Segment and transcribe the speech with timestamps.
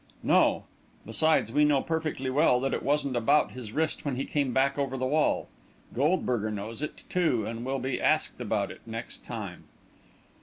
[0.23, 0.63] "No;
[1.05, 4.75] besides, we know perfectly well that it wasn't about his wrist when he came back
[4.79, 5.47] over the wall.
[5.93, 9.65] Goldberger knows it, too, and we'll be asked about it, next time."